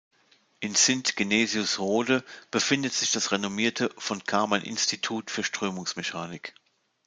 [0.61, 6.55] In Sint-Genesius-Rode befindet sich das renommierte von-Karman-Institut für Strömungsmechanik.